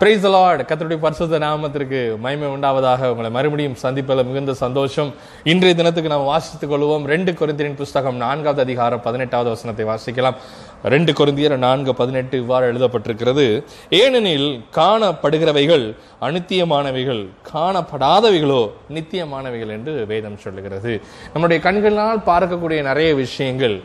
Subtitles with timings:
[0.00, 3.06] Price Lord கத்தருடைய பரிசுத்த நாமத்திற்கு மயமை உண்டாவதாக.
[3.12, 5.10] உங்களை மறுபடியும் சந்திப்பதில் மிகுந்த சந்தோஷம்.
[5.52, 7.04] இன்றைய தினத்துக்கு நாம் வாசித்துக் கொள்வோம்.
[7.12, 10.36] ரெண்டு கொரிந்தியரின் புஸ்தகம் நான்காவது அதிகாரம் பதினெட்டாவது வசனத்தை வாசிக்கலாம்.
[10.94, 13.64] ரெண்டு கொரிந்தியர் நான்கு பதினெட்டு இவ்வாறு எழுதப்பட்டிருக்கிறது.
[14.02, 15.86] ஏனெனில் காணப்படுகிறவைகள்
[16.20, 17.22] அனித்தியமானவைகள்
[17.52, 18.62] காணப்படாதவைகளோ
[18.96, 20.94] நித்தியமானவைகள் என்று வேதம் சொல்லுகிறது.
[21.32, 23.78] நம்முடைய கண்களால் பார்க்கக்கூடிய நிறைய விஷயங்கள்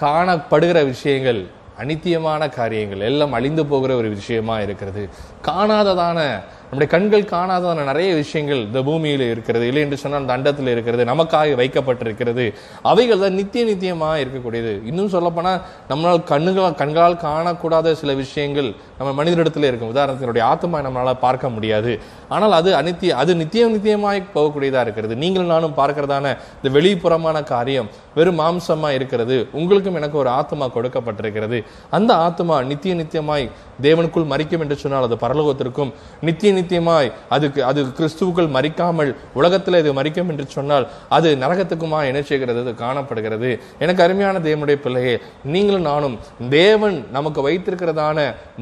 [0.00, 1.42] காணப்படுகிற விஷயங்கள்
[1.82, 5.08] அனித்தியமான காரியங்கள் எல்லாம் அழிந்து போகிற ஒரு விஷயமா இருக்கிறது.
[5.46, 6.40] காணாததான
[6.72, 11.56] நம்முடைய கண்கள் காணாதான நிறைய விஷயங்கள் இந்த பூமியில் இருக்கிறது இல்லை என்று சொன்னால் அந்த அண்டத்தில் இருக்கிறது நமக்காக
[11.60, 12.44] வைக்கப்பட்டிருக்கிறது.
[12.90, 14.72] அவைகள் தான் நித்திய நித்தியமாக இருக்கக்கூடியது.
[14.90, 15.58] இன்னும் சொல்லப்போனால்
[15.90, 19.90] நம்மளால் கண்ணுகளால் கண்களால் காணக்கூடாத சில விஷயங்கள் நம்ம மனிதனிடத்தில் இருக்கும்.
[19.94, 21.92] உதாரணத்தினுடைய ஆத்மா நம்மளால் பார்க்க முடியாது.
[22.36, 25.16] ஆனால் அது அனித்திய அது நித்தியம் நித்தியமாய் போகக்கூடியதாக இருக்கிறது.
[25.24, 29.38] நீங்கள் நானும் பார்க்கிறதான இந்த வெளிப்புறமான காரியம் வெறும் மாம்சமாக இருக்கிறது.
[29.60, 31.60] உங்களுக்கும் எனக்கு ஒரு ஆத்மா கொடுக்கப்பட்டிருக்கிறது.
[32.00, 33.46] அந்த ஆத்மா நித்திய நித்தியமாய்
[33.84, 35.94] தேவனுக்குள் மறிக்கும் என்று சொன்னால் அது பரலோகத்திற்கும்
[36.28, 40.86] நித்திய நித்தியமாய் அதுக்கு அது கிறிஸ்துவுக்குள் மறிக்காமல் உலகத்தில் இது மறிக்கும் என்று சொன்னால்
[41.16, 43.50] அது நரகத்துக்குமா என்ன செய்கிறது அது காணப்படுகிறது.
[43.84, 45.14] எனக்கு அருமையான தேவனுடைய பிள்ளையே
[45.54, 46.16] நீங்களும் நானும்
[46.56, 48.18] தேவன் நமக்கு வைத்திருக்கிறதான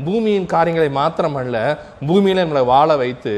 [0.07, 1.57] பூமியின் காரியங்களை மாத்திரமல்ல
[2.09, 3.33] பூமியில நம்மளை வாழ வைத்து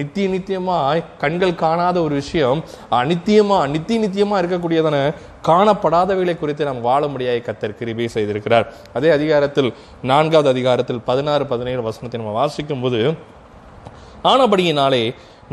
[0.00, 2.60] நித்திய நித்தியமாய் கண்கள் காணாத ஒரு விஷயம்
[3.00, 4.98] அநித்தியமா நித்திய நித்தியமா இருக்கக்கூடியதான
[5.48, 8.66] காணப்படாதவைகளை குறித்து நாம் வாழ முடியாத கத்தர் கிருபை செய்திருக்கிறார்.
[8.96, 9.70] அதே அதிகாரத்தில்
[10.10, 13.00] நான்காவது அதிகாரத்தில் பதினாறு பதினேழு வசனத்தை நம்ம வாசிக்கும் போது
[14.30, 15.04] ஆனபடியினாலே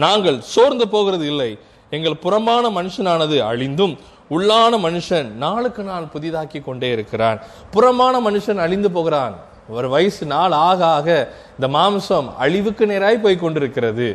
[0.04, 1.52] நாங்கள் சோர்ந்து போகிறது இல்லை.
[1.96, 3.96] எங்கள் புறம்பான மனுஷனானது அழிந்தும்
[4.36, 7.40] உள்ளான மனுஷன் நாளுக்கு நாள் புதிதாக்கி கொண்டே இருக்கிறான்.
[7.74, 9.36] புறமான மனுஷன் அழிந்து போகிறான்.
[9.76, 11.10] ஒரு வயசு நாள் ஆக ஆக
[11.56, 14.08] இந்த மாம்சம் அழிவுக்கு நேராய் போய் கொண்டிருக்கிறது.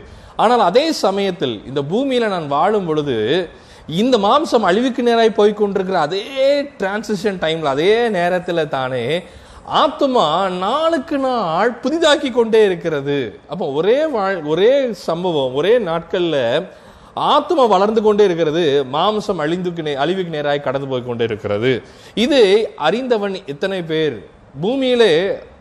[0.42, 3.16] ஆனால் அதே சமயத்தில் இந்த பூமியில நான் வாழும் பொழுது
[4.02, 6.24] இந்த மாம்சம் அழிவுக்கு நேராய் போய் கொண்டிருக்கிற அதே
[6.80, 9.04] டிரான்சிஷன் டைம்ல அதே நேரத்தில் தானே
[9.82, 13.38] ஆத்மா நாளுக்கு நாள் புதிதாக்கி கொண்டே இருக்கிறது.
[13.48, 16.68] அப்போ ஒரே வாழ் ஒரே சம்பவம் ஒரே நாட்களில்
[17.14, 21.82] ஆத்மா வளர்ந்து கொண்டே இருக்கிறது மாம்சம் அழிந்துக்கு நே அழிவுக்கு நேராக கடந்து போய் கொண்டே இருக்கிறது.
[22.14, 22.40] இது
[22.76, 24.16] அறிந்தவன் எத்தனை பேர்?
[24.60, 25.12] பூமியிலே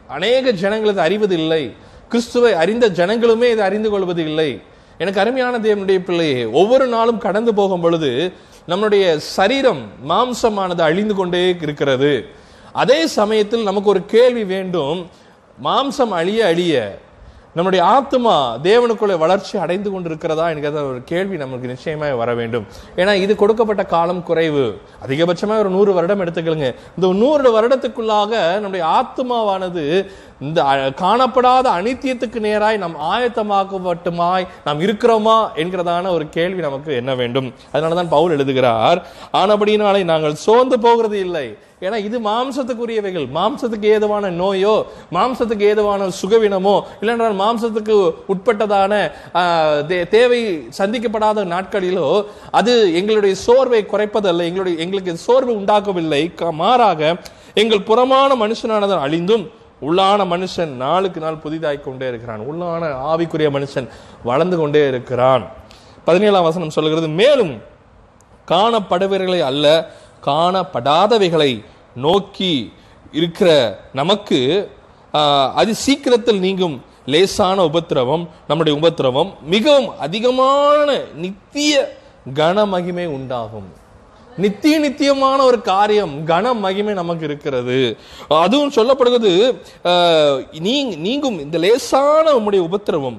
[0.07, 1.73] அநேக ஜனங்கள் இது அறிவது இல்லை
[2.09, 4.49] கிறிஸ்துவை அறிந்த ஜனங்களுமே இதை அறிந்து கொள்வது இல்லை
[4.97, 8.11] எனக்கு அருமையான தேவனுடைய பிள்ளையே ஒவ்வொரு நாளும் கடந்து போகும் பொழுது
[8.65, 12.29] நம்முடைய சரீரம் மாம்சமானது அழிந்து கொண்டே இருக்கிறது.
[12.73, 15.09] அதே சமயத்தில் நமக்கு ஒரு கேள்வி வேண்டும்.
[15.63, 17.00] மாம்சம் அழிய அழிய
[17.53, 22.66] நம்முடைய ஆத்மா தேவனுக்குள்ளே வளர்ச்சி அடைந்து கொண்டிருக்கிறதா என்கிற ஒரு கேள்வி நமக்கு நிச்சயமாக வர வேண்டும்.
[22.95, 24.81] ஏன்னா இது கொடுக்கப்பட்ட காலம் குறைவு.
[25.06, 30.07] அதிகபட்சமாக ஒரு நூறு வருடம் எடுத்துக்கலுங்க இந்த நூறு வருடத்துக்குள்ளாக நம்முடைய ஆத்மாவானது
[30.39, 30.61] இந்த
[31.01, 37.53] காணப்படாத அனித்தியத்துக்கு நேராய் நாம் ஆயத்தமாக்கப்பட்டுமாய் நாம் இருக்கிறோமா என்கிறதான ஒரு கேள்வி நமக்கு என்ன வேண்டும்?
[37.73, 41.57] அதனாலதான் பவுல் எழுதுகிறார் ஆனபடியினாலே நாங்கள் சோர்ந்து போகிறது இல்லை.
[41.81, 43.27] ஏன்னா இது மாம்சத்துக்குரியவைகள்.
[43.35, 49.11] மாம்சத்துக்கு ஏதுவான நோயோ மாம்சத்துக்கு ஏதுவான சுகவீனமோ இல்லைன்றால் மாம்சத்துக்கு உட்பட்டதான
[49.88, 56.33] தே- தேவை சந்திக்கப்படாத நாட்களிலோ அது எங்களுடைய சோர்வை குறைப்பதல்ல எங்களுடைய எங்களுக்கு சோர்வு உண்டாக்கவில்லை.
[56.51, 57.15] மாறாக
[57.53, 59.49] எங்கள் புறமான மனுஷனானது அழிந்தும்
[59.81, 62.39] உள்ளான மனுஷன் நாளுக்கு நாள் புதிதாய் கொண்டே இருக்கிறான்.
[62.39, 63.89] உள்ளான ஆவிக்குரிய மனுஷன்
[64.23, 65.47] வளர்ந்து கொண்டே இருக்கிறான்.
[66.03, 67.61] பதினேழாம் வசனம் சொல்கிறது மேலும்
[68.47, 69.91] காணப்படுபவர்களை அல்ல
[70.25, 71.51] காணப்படாதவைகளை
[71.95, 72.51] நோக்கி
[73.11, 73.50] இருக்கிற
[73.94, 74.39] நமக்கு
[75.61, 76.78] அது சீக்கிரத்தில் நீங்கும்
[77.13, 81.73] லேசான உபத்திரவம் நம்முடைய உபத்திரவம் மிகவும் அதிகமான நித்திய
[82.39, 83.69] கன மகிமை உண்டாகும்.
[84.44, 87.97] நித்திய நித்தியமான ஒரு காரியம் கன மகிமை நமக்கு இருக்கிறது.
[88.44, 89.31] அதுவும் சொல்லப்படுவது
[91.06, 93.17] நீங்கும் இந்த லேசான உம்முடைய உபத்திரவம்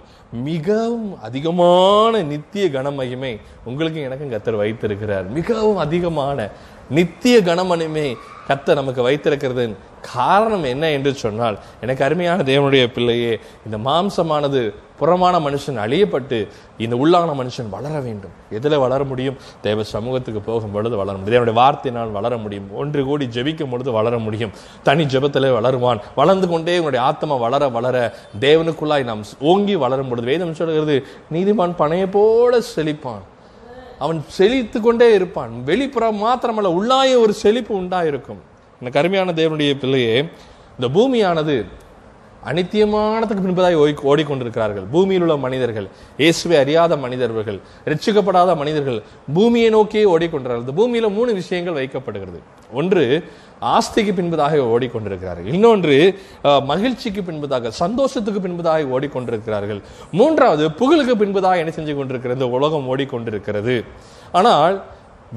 [0.48, 3.32] மிகவும் அதிகமான நித்திய கனமகிமை
[3.64, 5.26] உங்களுக்கு எனக்கும் கத்தர் வைத்திருக்கிறார்.
[5.38, 6.50] மிகவும் அதிகமான
[6.90, 8.14] நித்திய கணமனுமே
[8.48, 9.76] கத்த நமக்கு வைத்திருக்கிறது
[10.12, 13.38] காரணம் என்ன என்று சொன்னால் எனக்கு அருமையான தேவனுடைய பிள்ளையே
[13.70, 18.30] இந்த மாம்சமானது புறமான மனுஷன் அழியப்பட்டு இந்த உள்ளான மனுஷன் வளர வேண்டும்.
[18.50, 19.36] எதில் வளர முடியும்?
[19.60, 21.46] தேவ சமூகத்துக்கு போகும் பொழுது வளர முடியும்.
[21.46, 22.74] தேவனுடைய வார்த்தையினால் வளர முடியும்.
[22.74, 24.50] ஒன்று கூடி ஜெபிக்கும் பொழுது வளர முடியும்.
[24.82, 26.00] தனி ஜெபத்தில் வளருவான்.
[26.14, 32.08] வளர்ந்து கொண்டே உன்னுடைய ஆத்மா வளர வளர தேவனுக்குள்ளாய் நாம் ஓங்கி வளரும் பொழுது வேதம் சொல்கிறது நீதிமான் பனையை
[32.10, 33.22] போல செழிப்பான்.
[33.98, 35.50] அவன் செழித்து கொண்டே இருப்பான்.
[35.66, 38.42] வெளிப்புறம் மாத்திரமல்ல உள்ளாய ஒரு செழிப்பு உண்டாயிருக்கும்.
[38.80, 40.28] எனக்கு அருமையான தேவனுடைய பிள்ளையே
[40.80, 41.64] இந்த பூமியானது
[42.50, 44.86] அனித்தியமானதுக்கு பின்பதாய் ஓய் ஓடிக்கொண்டிருக்கிறார்கள்.
[44.94, 45.86] பூமியில் உள்ள மனிதர்கள்
[46.22, 47.58] இயேசுவை அறியாத மனிதர்கள்
[47.90, 48.98] ரட்சிக்கப்படாத மனிதர்கள்
[49.36, 50.74] பூமியை நோக்கியே ஓடிக்கொண்டிருக்கிறது.
[50.80, 52.40] பூமியில் மூணு விஷயங்கள் வைக்கப்படுகிறது.
[52.80, 53.04] ஒன்று
[53.74, 55.48] ஆஸ்திக்கு பின்பதாக ஓடிக்கொண்டிருக்கிறார்கள்.
[55.54, 55.96] இன்னொன்று
[56.70, 59.80] மகிழ்ச்சிக்கு பின்பதாக சந்தோஷத்துக்கு பின்பதாக ஓடிக்கொண்டிருக்கிறார்கள்.
[60.18, 62.50] மூன்றாவது புகழுக்கு பின்பதாக என்ன செஞ்சு கொண்டிருக்கிறது?
[62.58, 63.76] உலகம் ஓடிக்கொண்டிருக்கிறது.
[64.40, 64.76] ஆனால்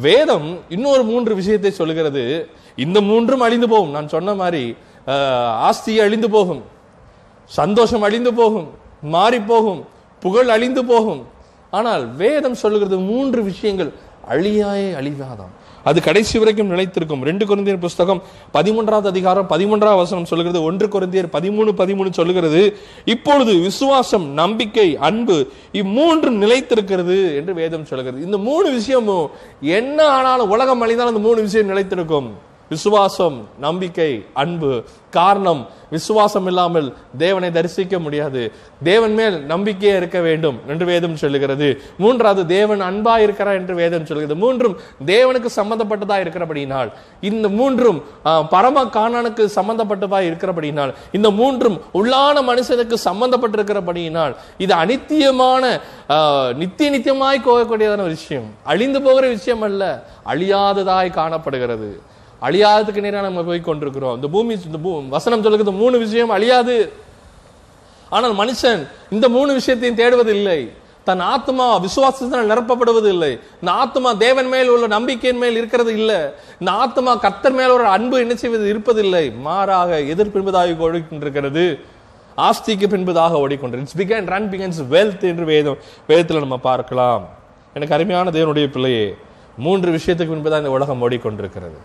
[0.05, 2.23] வேதம் இன்னொரு மூன்று விஷயத்தை சொல்கிறது
[2.85, 3.95] இந்த மூன்றும் அழிந்து போகும்.
[3.95, 4.63] நான் சொன்ன மாதிரி
[5.69, 6.61] ஆஸ்தி அழிந்து போகும்.
[7.59, 8.67] சந்தோஷம் அழிந்து போகும்
[9.15, 9.81] மாறி போகும்
[10.23, 11.21] புகழ் அழிந்து போகும்.
[11.77, 13.91] ஆனால் வேதம் சொல்லுகிறது மூன்று விஷயங்கள்
[14.33, 15.53] அழியாயே அழிவாதாம்
[15.89, 17.21] அது கடைசி வரைக்கும் நிலைத்திருக்கும்.
[17.29, 18.19] ரெண்டு குருந்தியர் புஸ்தகம்
[18.55, 22.61] பதிமூன்றாவது அதிகாரம் பதிமூன்றாவது வசனம் சொல்லுகிறது ஒன்று குருந்தியர் பதிமூணு பதிமூணு சொல்லுகிறது
[23.13, 25.37] இப்பொழுது விசுவாசம் நம்பிக்கை அன்பு
[25.81, 28.25] இம்மூன்றும் நிலைத்திருக்கிறது என்று வேதம் சொல்லுகிறது.
[28.27, 29.27] இந்த மூணு விஷயமும்
[29.79, 32.29] என்ன ஆனாலும் உலகம் அழிந்தாலும் அந்த மூணு விஷயம் நிலைத்திருக்கும்.
[32.71, 34.71] விசுவாசம் நம்பிக்கை அன்பு
[35.15, 35.61] காரணம்
[35.95, 36.85] விசுவாசம் இல்லாமல்
[37.21, 38.41] தேவனை தரிசிக்க முடியாது.
[38.89, 41.67] தேவன் மேல் நம்பிக்கையே இருக்க வேண்டும் என்று வேதம் சொல்லுகிறது.
[42.03, 44.75] மூன்றாவது தேவன் அன்பா இருக்கிறார் என்று வேதம் சொல்கிறது மூன்றும்
[45.11, 46.91] தேவனுக்கு சம்பந்தப்பட்டதா இருக்கிறபடினால்
[47.29, 47.99] இந்த மூன்றும்
[48.53, 54.35] பரம காணனுக்கு சம்பந்தப்பட்டதா இருக்கிறபடினால் இந்த மூன்றும் உள்ளான மனுஷனுக்கு சம்பந்தப்பட்டிருக்கிறபடியினால்
[54.65, 55.73] இது அனித்தியமான
[56.61, 58.47] நித்திய நித்தியமாய் கோகக்கூடியதான ஒரு விஷயம்.
[58.71, 59.83] அழிந்து போகிற விஷயம் அல்ல
[60.33, 61.91] அழியாததாய் காணப்படுகிறது.
[62.41, 64.15] அழியாததுக்கு நேராக நம்ம போய் கொண்டிருக்கிறோம்.
[64.15, 64.79] இந்த பூமி இந்த
[65.15, 66.93] வசனம் சொல்லுகிறது மூணு விஷயம் அழியாது.
[68.09, 70.59] ஆனால் மனுஷன் இந்த மூணு விஷயத்தையும் தேடுவதில்லை.
[71.03, 73.29] தன் ஆத்மா விசுவாசத்தினால் நிரப்பப்படுவது இல்லை
[73.59, 76.19] இந்த ஆத்மா தேவன் மேல் உள்ள நம்பிக்கையின் மேல் இருக்கிறது இல்லை.
[76.59, 79.23] இந்த ஆத்மா கத்தர் மேல் ஒரு அன்பு என்ன செய்வது இருப்பதில்லை.
[79.47, 81.65] மாறாக எதிர் பின்பதாக ஓடிக்கொண்டிருக்கிறது.
[82.37, 87.23] ஆஸ்திக்கு பின்பதாக ஓடிக்கொண்டு it's began run begins wealth என்று வேதம் வேதத்தில் நம்ம பார்க்கலாம்.
[87.73, 89.15] எனக்கு அருமையான தேவனுடைய பிள்ளையே
[89.57, 91.79] மூன்று விஷயத்துக்கு பின்புதான் இந்த உலகம் ஓடிக்கொண்டிருக்கிறது.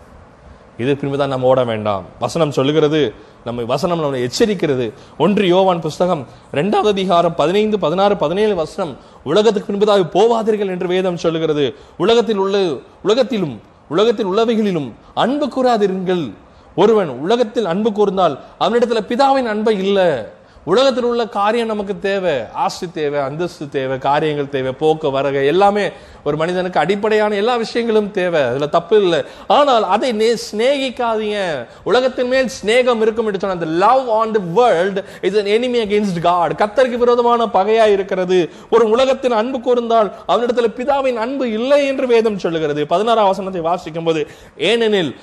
[0.77, 2.05] இது பின்புதான் நம்ம ஓட வேண்டாம்.
[2.19, 3.13] வசனம் சொல்லுகிறது
[3.45, 4.93] நம்ம வசனம் நம்மை எச்சரிக்கிறது.
[5.17, 11.75] ஒன்று யோவான் புஸ்தகம் ரெண்டாவது அதிகாரம் பதினைந்து பதினாறு பதினேழு வசனம் உலகத்துக்கு பின்புதாக போவாதீர்கள் என்று வேதம் சொல்லுகிறது.
[11.97, 12.57] உலகத்தில் உள்ள
[13.03, 16.33] உலகத்திலும் உலகத்தில் உள்ளவைகளிலும் அன்பு கூறாதீர்கள்.
[16.75, 20.35] ஒருவன் உலகத்தில் அன்பு கூர்ந்தால் அவனிடத்தில் பிதாவின் அன்பை இல்லை.
[20.71, 22.33] உலகத்தில் உள்ள காரியம் நமக்கு தேவை
[22.63, 25.85] ஆஸ்தி தேவை அந்தஸ்து தேவை காரியங்கள் தேவை போக்கு வரகை எல்லாமே
[26.27, 28.41] ஒரு மனிதனுக்கு அடிப்படையான எல்லா விஷயங்களும் தேவை.
[28.47, 29.19] அதுல தப்பு இல்லை.
[29.57, 31.37] ஆனால் அதை நே சிநேகிக்காதீங்க.
[31.83, 36.57] உலகத்தின் மேல் சிநேகம் இருக்கும் என்று சொன்ன love on the world is an enemy against God
[36.63, 38.39] கத்தருக்கு விரோதமான பகையா இருக்கிறது.
[38.69, 42.83] ஒரு உலகத்தின் அன்பு கூர்ந்தால் அவனிடத்தில் பிதாவின் அன்பு இல்லை என்று வேதம் சொல்லுகிறது.
[42.93, 44.23] பதினாறாம் வசனத்தை வாசிக்கும் போது
[44.71, 45.15] ஏனெனில்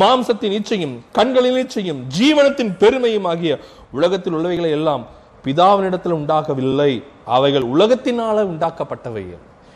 [0.00, 3.52] மாம்சத்தின் இச்சையும் கண்களின் இச்சையும் ஜீவனத்தின் பெருமையும் ஆகிய
[3.92, 5.06] உலகத்தில் உள்ளவைகளை எல்லாம்
[5.44, 7.02] பிதாவினிடத்தில் உண்டாகவில்லை.
[7.24, 9.24] அவைகள் உலகத்தினால உண்டாக்கப்பட்டவை.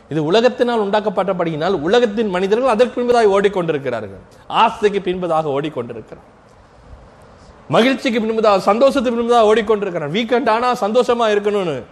[0.08, 4.22] இது உலகத்தினால் உண்டாக்கப்பட்டபடியினால் உலகத்தின் மனிதர்கள் அதற்கு பின்பதாக ஓடிக்கொண்டிருக்கிறார்கள்.
[4.46, 6.26] ஆசைக்கு பின்பதாக ஓடிக்கொண்டிருக்கிறார்.
[7.68, 10.12] மகிழ்ச்சிக்கு பின்பதாக சந்தோஷத்துக்கு பின்பதாக ஓடிக்கொண்டிருக்கிறார்.
[10.16, 11.82] வீக்கெண்ட் ஆனா சந்தோஷமா இருக்கணும்னு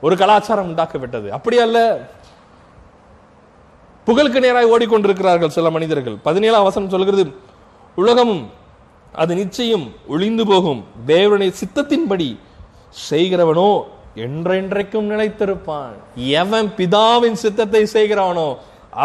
[0.00, 2.08] ஒரு கலாச்சாரம் உண்டாக்கப்பட்டது அப்படி அல்ல.
[4.06, 6.16] புகழுக்கு நேராக ஓடிக்கொண்டிருக்கிறார்கள் சில மனிதர்கள்.
[6.22, 7.34] பதினேழாம் அவசரம் சொல்கிறது
[7.94, 8.50] உலகமும்
[9.20, 10.80] அது நிச்சயம் ஒளிந்து போகும்.
[11.06, 12.28] தேவனுடைய சித்தத்தின்படி
[13.08, 13.70] செய்கிறவனோ
[14.26, 15.94] என்றென்றைக்கும் நிலைத்திருப்பான்.
[16.42, 18.48] எவன் பிதாவின் சித்தத்தை செய்கிறானோ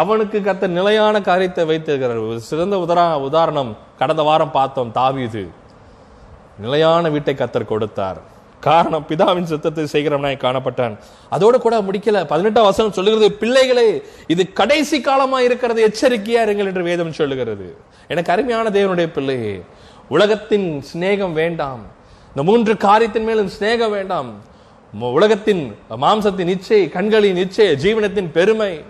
[0.00, 2.24] அவனுக்கு கத்த நிலையான காரியத்தை வைத்திருக்கிறார்.
[2.30, 3.70] ஒரு சிறந்த உதார உதாரணம்
[4.00, 5.44] கடந்த வாரம் பார்த்தோம் தாவிது.
[6.64, 8.18] நிலையான வீட்டை கத்தர் கொடுத்தார்.
[8.66, 10.94] காரணம் பிதாவின் சித்தத்தை செய்கிறவனாய் காணப்பட்டான்.
[11.34, 12.20] அதோடு கூட முடிக்கல.
[12.32, 13.88] பதினெட்டாம் வசனம் சொல்லுகிறது பிள்ளைகளே
[14.34, 15.80] இது கடைசி காலமா இருக்கிறது.
[15.88, 17.68] எச்சரிக்கையா இருங்கள் என்று வேதம் சொல்லுகிறது.
[18.14, 19.54] எனக்கு அருமையான தேவனுடைய பிள்ளையே
[20.08, 21.80] உலகத்தின் சிநேகம் வேண்டாம்.
[22.28, 24.30] இந்த மூன்று காரியத்தின் மேலும் சிநேகம் வேண்டாம்.
[25.00, 28.84] உலகத்தின் மாம்சத்தின் இச்சை கண்களின் இச்சை ஜீவனத்தின் பெருமை.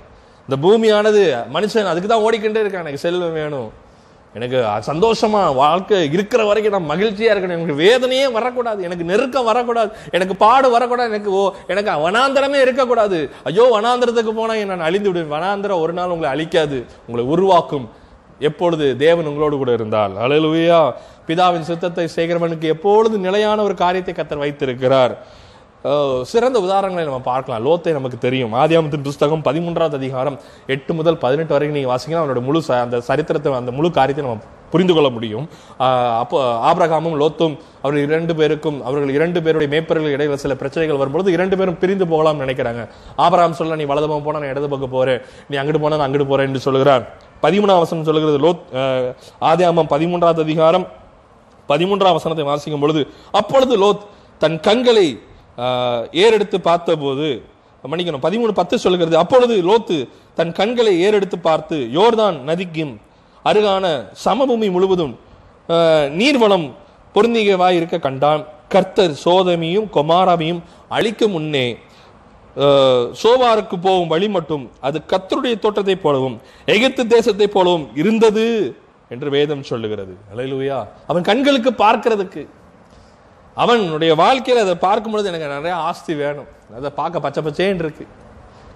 [0.48, 2.84] இந்த பூமியானது மனுஷன் அதுக்கு தான் ஓடிக்கிட்டே இருக்கான்.
[2.84, 3.72] எனக்கு செல்வம் வேணும்.
[4.34, 4.56] எனக்கு
[4.86, 7.50] சந்தோஷமா வாழ்க்கை இருக்கிற வரைக்கும் நான் மகிழ்ச்சியா இருக்கணும்.
[7.50, 8.82] எனக்கு வேதனையே வரக்கூடாது.
[8.82, 9.92] எனக்கு நெருக்கம் வரக்கூடாது.
[10.10, 11.08] எனக்கு பாடு வரக்கூடாது.
[11.08, 13.30] எனக்கு ஓ எனக்கு வனாந்தரமே இருக்கக்கூடாது.
[13.44, 15.40] ஐயோ வனாந்தரத்துக்கு போனா நான் அழிந்து விடுவேன்.
[15.40, 16.84] வனாந்தரம் ஒரு நாள் உங்களை அழிக்காது.
[17.06, 17.88] உங்களை உருவாக்கும்.
[18.38, 20.12] எப்பொழுது தேவன் உங்களோடு கூட இருந்தால்.
[20.12, 20.92] அழலுவையா
[21.26, 25.36] பிதாவின் சித்தத்தை செய்கிறவனுக்கு எப்பொழுது நிலையான ஒரு காரியத்தை கத்தர் வைத்திருக்கிறார்.
[26.22, 27.66] சிறந்த உதாரணங்களை நம்ம பார்க்கலாம்.
[27.66, 28.54] லோத்தை நமக்கு தெரியும்.
[28.54, 33.52] ஆதியாமத்தின் புஸ்தகம் பதிமூன்றாவது அதிகாரம் எட்டு முதல் பதினெட்டு வரைக்கும் நீங்க வாசிங்கன்னா அவனோட முழு ச- அந்த சரித்திரத்தை
[33.52, 35.48] அந்த முழு காரியத்தை நம்ம புரிந்து கொள்ள முடியும்.
[35.78, 41.56] அப்போ ஆபிரகாமும் லோத்தும் அவர்கள் இரண்டு பேருக்கும் அவர்கள் இரண்டு பேருடைய மேய்ப்பர்கள் இடையில சில பிரச்சனைகள் வரும்பொழுது இரண்டு
[41.56, 42.88] பேரும் பிரிந்து போகலாம்னு நினைக்கிறாங்க.
[43.16, 45.20] ஆபிரகாம் சொல்ல நீ வலது பக்கம் போனா நான் இடது பக்கம் போறேன்.
[45.48, 47.16] நீ அங்கிட்டு போனா நான் அங்கிட்டு போறேன் என்று சொல்லுகிறார்.
[47.42, 48.62] பதிமூணாம் வசனம் சொல்லுகிறது லோத்
[49.40, 50.86] ஆதியாமம் பதிமூன்றாவது அதிகாரம்
[51.68, 54.02] பதிமூன்றாம் வசனத்தை வாசிக்கும் பொழுது அப்பொழுது லோத்
[54.38, 55.20] தன் கண்களை
[56.12, 57.28] ஏறெடுத்து பார்த்தபோது
[57.84, 63.00] மன்னிக்கணும் பதிமூணு பத்து சொல்லுகிறது அப்பொழுது லோத்து தன் கண்களை ஏறெடுத்து பார்த்து யோர்தான் நதிக்கும்
[63.44, 63.86] அருகான
[64.24, 65.18] சமபூமி முழுவதும்
[66.20, 66.66] நீர்வளம்
[67.14, 68.42] பொருந்திகவாய் இருக்க கண்டான்.
[68.68, 71.78] கர்த்தர் சோதமியும் கொமாராவையும் அழிக்கும் முன்னே
[73.22, 76.36] சோவாருக்கு போகும் வழி மட்டும் அது கத்தருடைய தோட்டத்தை போலவும்
[76.74, 78.46] எகிப்து தேசத்தை போலவும் இருந்தது
[79.14, 80.14] என்று வேதம் சொல்லுகிறது.
[80.32, 80.78] அலையிலுயா.
[81.06, 82.42] அவன் கண்களுக்கு பார்க்கிறதுக்கு.
[83.56, 86.48] அவனுடைய வாழ்க்கையில் அதை பார்க்கும் பொழுது எனக்கு நிறைய ஆஸ்தி வேணும்.
[86.78, 88.06] அதை பார்க்க பச்சை பச்சேன்னு இருக்கு.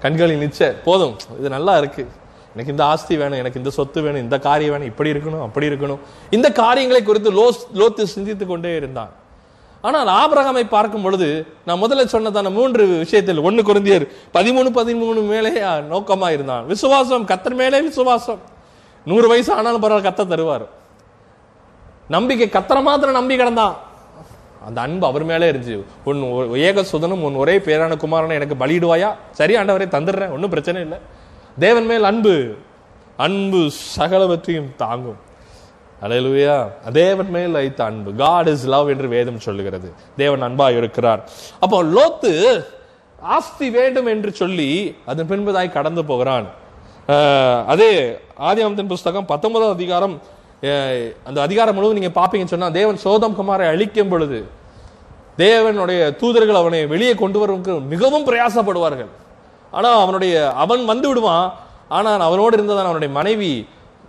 [0.05, 2.05] கண்களின் நிச்ச போதும் இது நல்லா இருக்கு.
[2.55, 6.01] எனக்கு இந்த ஆஸ்தி வேணும் எனக்கு இந்த சொத்து வேணும் இந்த காரியம் வேணும் இப்படி இருக்கணும் அப்படி இருக்கணும்.
[6.37, 9.13] இந்த காரியங்களை குறித்து லோஸ் லோத்து சிந்தித்து கொண்டே இருந்தான்.
[9.83, 16.33] ஆனால் ஆபிரகாமை பார்க்கும் பொழுது நான் முதல்ல சொன்னதான மூன்று விஷயத்தில் ஒன்று குருந்தியர் பதிமூணு பதிமூணு மேலே நோக்கமா
[16.33, 18.39] இருந்தான் விசுவாசம் கத்தர் மேலே விசுவாசம்.
[19.05, 20.67] நூறு வயசு ஆனாலும் பரவாயில்ல கத்த தருவார்.
[22.09, 23.73] நம்பிக்கை கத்தரை மாத்திரம் நம்பி கிடந்தான்.
[24.67, 25.83] அந்த அன்பு அவர் மேலே இருந்துச்சு.
[26.05, 29.15] உன் ஒ- ஏக சுதனும் உன் ஒரே பேரான குமாரனை எனக்கு பலியிடுவாயா?
[29.31, 30.31] சரி ஆண்டவரே தந்துடுறேன்.
[30.31, 30.99] ஒன்றும் பிரச்சனை இல்லை.
[31.59, 32.55] தேவன் மேல் அன்பு.
[33.17, 35.17] அன்பு சகலவற்றையும் தாங்கும்.
[36.05, 36.57] அலையலுவையா
[37.01, 38.11] தேவன் மேல் வைத்த அன்பு.
[38.23, 39.89] காட் இஸ் லவ் என்று வேதம் சொல்லுகிறது.
[40.23, 41.21] தேவன் அன்பா இருக்கிறார்.
[41.65, 42.33] அப்போ லோத்து
[43.37, 44.71] ஆஸ்தி வேண்டும் என்று சொல்லி
[45.11, 46.47] அதன் பின்புதாய் கடந்து போகிறான்.
[47.73, 47.93] அதே
[48.49, 50.15] ஆதியாமத்தின் புஸ்தகம் பத்தொன்பதாம் அதிகாரம்
[51.29, 54.39] அந்த அதிகாரம் முழுவதும் நீங்க பாப்பீங்கன்னு சொன்னா தேவன் சோதம் குமாரை அழிக்கும் பொழுது
[55.43, 59.11] தேவனுடைய தூதர்கள் அவனை வெளியே கொண்டு வருவதற்கு மிகவும் பிரயாசப்படுவார்கள்.
[59.77, 61.47] ஆனால் அவனுடைய அவன் வந்து விடுவான்.
[61.97, 63.53] ஆனால் அவனோடு இருந்ததான் அவனுடைய மனைவி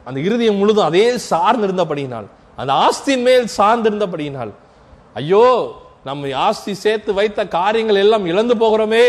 [0.05, 4.51] அந்த இருதயம் முழுதும் அதே சார்ந்திருந்தபடியினால் அந்த ஆஸ்தியின் மேல் சார்ந்திருந்தபடியினால்
[5.13, 5.45] ஐயோ
[6.03, 9.05] நம்ம ஆஸ்தி சேர்த்து வைத்த காரியங்கள் எல்லாம் இழந்து போகிறோமே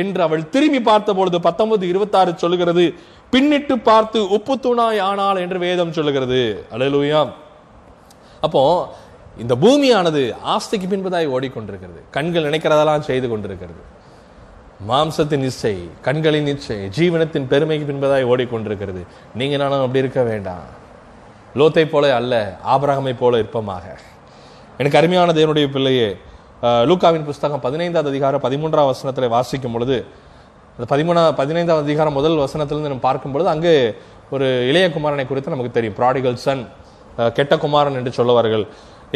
[0.00, 2.84] என்று அவள் திரும்பி பார்த்த பொழுது பத்தொன்பது இருபத்தாறு சொல்லுகிறது.
[3.32, 6.40] பின்னிட்டு பார்த்து உப்பு தூணாய் ஆனால் என்று வேதம் சொல்லுகிறது.
[6.72, 7.20] அல்லேலூயா.
[8.40, 8.62] அப்போ
[9.38, 10.22] இந்த பூமியானது
[10.54, 12.00] ஆஸ்திக்கு பின்புதாய் ஓடிக்கொண்டிருக்கிறது.
[12.10, 13.80] கண்கள் நினைக்கிறதெல்லாம் செய்து கொண்டிருக்கிறது.
[14.88, 15.72] மாம்சத்தின் இச்சை
[16.04, 19.02] கண்களின் இச்சை ஜீவனத்தின் பெருமைக்கு பின்பதாய் ஓடிக்கொண்டிருக்கிறது.
[19.38, 20.62] நீங்க நானும் அப்படி இருக்க வேண்டாம்.
[21.58, 22.34] லோத்தை போல அல்ல
[22.74, 23.84] ஆபரகமை போல இருப்பமாக.
[24.80, 26.08] எனக்கு அருமையான தேவனுடைய பிள்ளையே
[26.90, 29.98] லூக்காவின் புஸ்தகம் பதினைந்தாவது அதிகாரம் பதிமூன்றாம் வசனத்தில் வாசிக்கும் பொழுது
[30.74, 33.74] அந்த பதிமூணா பதினைந்தாம் அதிகாரம் முதல் வசனத்திலிருந்து நம்ம பார்க்கும் பொழுது அங்கு
[34.34, 35.98] ஒரு இளைய குமாரனை குறித்து நமக்கு தெரியும்.
[36.00, 36.64] ப்ராடிகல் சன்
[37.38, 38.64] கெட்ட குமாரன் என்று சொல்லுவார்கள்.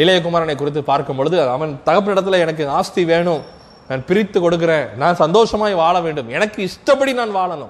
[0.03, 3.43] இளைய குமாரனை குறித்து பார்க்கும் பொழுது அவன் தகப்பனிடத்துல எனக்கு ஆஸ்தி வேணும்.
[3.87, 4.85] நான் பிரித்து கொடுக்கிறேன்.
[4.97, 6.29] நான் சந்தோஷமாய் வாழ வேண்டும்.
[6.29, 7.69] எனக்கு இஷ்டப்படி நான் வாழணும்.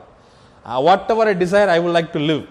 [1.10, 2.46] Whatever I desire I would like to live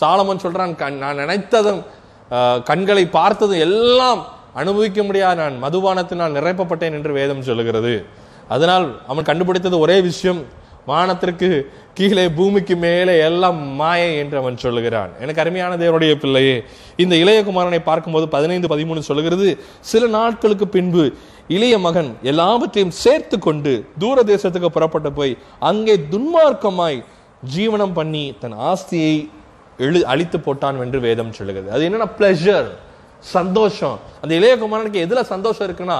[0.00, 1.82] Solomon சொல்கிறான் கண்- நான் நினைத்ததும்
[2.30, 8.04] uh, கண்களை பார்த்ததும் எல்லாம் அனுபவிக்க முடியாது நான் மதுபானத்தினால் நிரப்பப்பட்டேன் என்று வேதம் சொல்லுகிறது.
[8.48, 10.44] அதனால் அவன் கண்டுபிடித்தது ஒரே விஷயம்.
[10.86, 15.08] வானத்திற்கு கீழே பூமிக்கு மேலே எல்லாம் மாயை என்று அவன் சொல்லுகிறான்.
[15.20, 16.64] எனக்கு அருமையான தேவனுடைய பிள்ளையே
[16.96, 21.12] இந்த இளையகுமாரனை பார்க்கும்போது பதினைந்து பதிமூணு சொல்லுகிறது சில நாட்களுக்கு பின்பு
[21.54, 23.72] இளைய மகன் எல்லாவற்றையும் சேர்த்து கொண்டு
[24.02, 25.32] தூர தேசத்துக்கு புறப்பட்டு போய்
[25.70, 26.98] அங்கே துன்மார்க்கமாய்
[27.54, 29.14] ஜீவனம் பண்ணி தன் ஆஸ்தியை
[29.86, 31.70] எழு அழித்து போட்டான் என்று வேதம் சொல்லுகிறது.
[31.74, 32.68] அது என்னன்னா பிளஷர்
[33.36, 33.98] சந்தோஷம்.
[34.22, 35.98] அந்த இளையகுமாரனுக்கு எதுல சந்தோஷம் இருக்குன்னா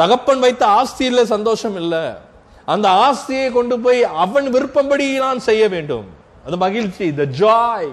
[0.00, 2.04] தகப்பன் வைத்த ஆஸ்தியில் சந்தோஷம் இல்லை.
[2.74, 6.06] அந்த ஆஸ்தியை கொண்டு போய் அவன் விருப்பம்படி நான் செய்ய வேண்டும்.
[6.46, 7.88] அது மகிழ்ச்சி த ஜாய்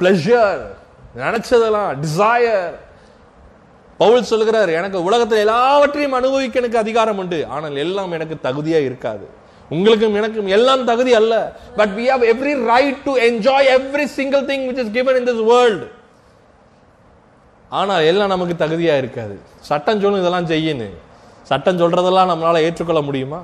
[0.00, 0.64] பிளஷர்
[1.22, 2.74] நினைச்சதெல்லாம் டிசையர்
[4.00, 7.38] பவுல் சொல்கிறார் எனக்கு உலகத்தில் எல்லாவற்றையும் அனுபவிக்க எனக்கு அதிகாரம் உண்டு.
[7.54, 9.26] ஆனால் எல்லாம் எனக்கு தகுதியா இருக்காது.
[9.70, 11.34] உங்களுக்கும் எனக்கும் எல்லாம் தகுதி அல்ல.
[11.78, 15.42] But we have every right to enjoy every single thing which is given in this
[15.52, 15.86] world
[17.78, 19.36] ஆனால் எல்லாம் நமக்கு தகுதியா இருக்காது.
[19.70, 20.96] சட்டம் சொல்லும் இதெல்லாம் செய்யணும்
[21.50, 23.40] சட்டம் சொல்றதெல்லாம் நம்மளால ஏற்றுக்கொள்ள முடியுமா?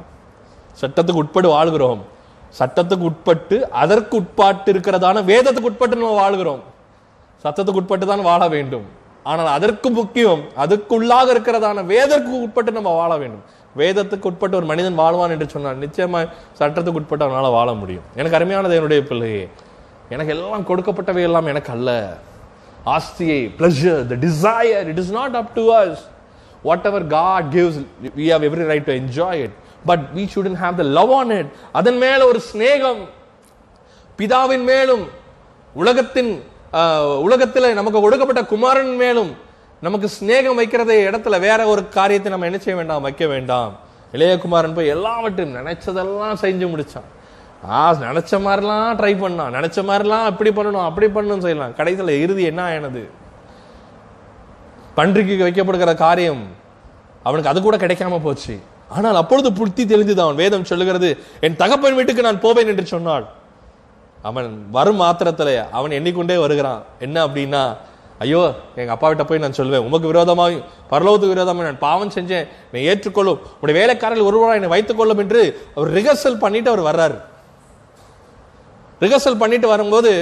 [0.81, 2.03] சட்டத்துக்கு உட்பட்டு வாழ்கிறோம்.
[2.59, 6.63] சட்டத்துக்கு உட்பட்டு அதற்கு உட்பாட்டு இருக்கிறதான வேதத்துக்கு உட்பட்டு நம்ம வாழ்கிறோம்.
[7.45, 8.87] சத்தத்துக்கு உட்பட்டு தான் வாழ வேண்டும்.
[9.31, 13.45] ஆனால் அதற்கு முக்கியம் அதுக்குள்ளாக இருக்கிறதான வேதற்கு உட்பட்டு நம்ம வாழ வேண்டும்.
[13.81, 16.25] வேதத்துக்கு உட்பட்டு ஒரு மனிதன் வாழ்வான் என்று சொன்னால் நிச்சயமாக
[16.59, 18.07] சட்டத்துக்கு உட்பட்டு அவனால் வாழ முடியும்.
[18.19, 19.45] எனக்கு அருமையானது என்னுடைய பிள்ளையே
[20.15, 21.91] எனக்கு எல்லாம் கொடுக்கப்பட்டவை எல்லாம் எனக்கு அல்ல.
[22.97, 26.01] ஆஸ்தியை pleasure the desire it is not up to us
[26.91, 27.79] whatever God gives
[28.21, 29.57] we have every right to enjoy it
[29.91, 31.51] but we shouldn't have the love on it
[31.81, 33.03] அதன் மேல ஒரு சிநேகம்
[34.19, 35.05] பிதாவின் மேலும்
[35.75, 36.33] உலகத்தின்
[37.27, 39.33] உலகத்தில் நமக்கு கொடுக்கப்பட்ட குமாரன் மேலும்
[39.87, 43.03] நமக்கு சிநேகம் வைக்கிறதே இடத்துல வேற ஒரு காரியத்தை நம்ம என்ன செய்ய வேண்டாம்?
[43.07, 43.73] வைக்க வேண்டாம்.
[44.13, 47.09] இளையகுமாரன் போய் எல்லாவற்றையும் நினைச்சதெல்லாம் செஞ்சு முடிச்சான்.
[47.71, 49.53] ஆ நினைச்ச மாதிரிலாம் ட்ரை பண்ணான்.
[49.57, 53.03] நினைச்ச மாதிரிலாம் அப்படி பண்ணணும் அப்படி பண்ணணும் செய்யலாம் கடைசியில் இறுதி என்ன ஆனது
[54.97, 56.43] பன்றிக்கு வைக்கப்படுகிற காரியம்
[57.23, 58.55] அவனுக்கு அது கூட கிடைக்காம போச்சு.
[58.97, 60.41] ஆனால் அப்பொழுது புத்தி தெரிஞ்சது அவன்.
[60.45, 61.11] வேதம் சொல்லுகிறது
[61.41, 63.27] என் தகப்பன் வீட்டுக்கு நான் போவேன் என்று சொன்னாள்.
[64.29, 66.83] அவன் வரும் மாத்திரத்தில் அவன் எண்ணிக்கொண்டே வருகிறான்.
[67.07, 67.63] என்ன அப்படின்னா
[68.25, 68.43] ஐயோ
[68.81, 70.59] எங்கள் அப்பாவிட்ட போய் நான் சொல்லுவேன் உமக்கு விரோதமாக
[70.93, 72.47] பரலோகத்துக்கு விரோதமாக நான் பாவம் செஞ்சேன்.
[72.69, 73.41] என்னை ஏற்றுக்கொள்ளும்.
[73.63, 75.41] உடைய வேலைக்காரர்கள் ஒருவராக என்னை வைத்துக் கொள்ளும் என்று
[75.77, 77.17] அவர் ரிஹர்சல் பண்ணிட்டு அவர் வர்றாரு.
[79.05, 80.13] ரிஹர்சல் பண்ணிட்டு வரும்போது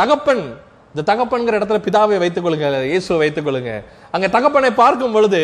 [0.00, 0.44] தகப்பன்
[0.92, 3.72] இந்த தகப்பன்கிற இடத்துல பிதாவை வைத்துக் கொள்ளுங்க இயேசுவை வைத்துக் கொள்ளுங்க.
[4.14, 5.40] அங்கே தகப்பனை பார்க்கும் பொழுது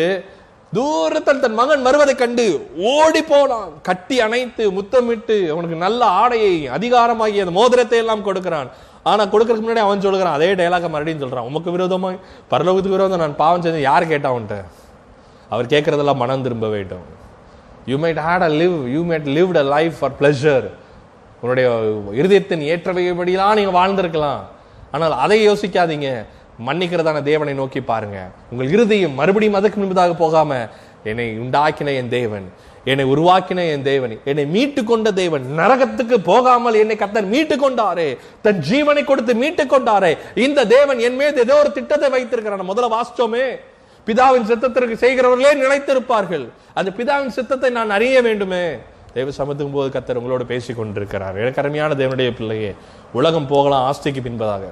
[0.75, 2.45] தூரத்தில் தன் மகன் வருவதை கண்டு
[2.91, 3.71] ஓடி போனான்.
[3.87, 8.69] கட்டி அணைத்து முத்தமிட்டு அவனுக்கு நல்ல ஆடையை அதிகாரமாகி அந்த மோதிரத்தை எல்லாம் கொடுக்கிறான்.
[9.03, 11.47] ஆனா கொடுக்கறதுக்கு முன்னாடி அவன் சொல்லுகிறான் அதே டைலாக மறுபடியும் சொல்றான்.
[11.49, 12.19] உமக்கு விரோதமாய்
[12.51, 14.59] பரலோகத்துக்கு விரோதம் நான் பாவம் செஞ்சு யார் கேட்டா அவன்கிட்ட?
[15.53, 17.05] அவர் கேட்கறதெல்லாம் மனம் திரும்ப வேண்டும்.
[17.91, 20.67] You might hate a live you might live a life for pleasure
[21.41, 21.67] உன்னுடைய
[22.19, 24.41] இருதயத்தின் ஏற்றவைப்படிலாம் நீங்க வாழ்ந்திருக்கலாம்.
[24.95, 26.09] ஆனால் அதை யோசிக்காதீங்க.
[26.67, 28.17] மன்னிக்கிறதான தேவனை நோக்கி பாருங்க.
[28.51, 30.67] உங்கள் இருதயம் மறுபடியும் அதுக்கு முன்பதாக போகாம
[31.03, 32.47] என்னை உண்டாக்கின என் தேவன்
[32.91, 38.17] என்னை உருவாக்கின என் தேவன் என்னை மீட்டு கொண்ட தேவன் நரகத்துக்கு போகாமல் என்னை கத்தர் மீட்டு கொண்டாரே.
[38.45, 40.11] தன் ஜீவனை கொடுத்து மீட்டு கொண்டாரே.
[40.45, 43.45] இந்த தேவன் என் மீது ஏதோ ஒரு திட்டத்தை வைத்திருக்கிறான் முதல்ல வாசிச்சோமே.
[44.07, 46.45] பிதாவின் சித்தத்திற்கு செய்கிறவர்களே நினைத்திருப்பார்கள்.
[46.73, 48.63] அந்த பிதாவின் சித்தத்தை நான் அறிய வேண்டுமே.
[49.13, 51.37] தேவ சமத்துக்கும் போது கத்தர் உங்களோடு பேசிக் கொண்டிருக்கிறார்.
[51.37, 52.71] எனக்கு அருமையான தேவனுடைய பிள்ளையே
[53.13, 54.63] உலகம் போகலாம் ஆஸ்திக்கு பின்பதாக.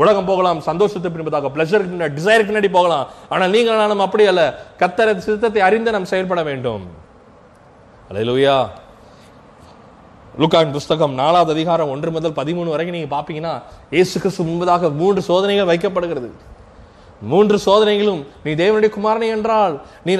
[0.00, 3.06] உலகம் போகலாம் சந்தோஷத்தை பின்பதாக பிளஷருக்கு பின்னாடி டிசைருக்கு பின்னாடி போகலாம்.
[3.32, 4.44] ஆனால் நீங்கள் நானும் அப்படி அல்ல.
[4.80, 6.84] கத்தர சித்தத்தை அறிந்து நாம் செயல்பட வேண்டும்.
[8.10, 8.56] அலையிலுயா
[10.40, 13.52] லுக்கான் புஸ்தகம் நாலாவது அதிகாரம் ஒன்று முதல் பதிமூணு வரைக்கும் நீங்கள் பாப்பீங்கன்னா
[13.94, 16.30] இயேசு கிறிஸ்து முன்பதாக மூன்று சோதனைகள் வைக்கப்படுகிறது
[17.32, 19.74] மூன்று சோதனைகளும் நீ தேவனுடைய குமாரனை என்றால்
[20.06, 20.12] நீ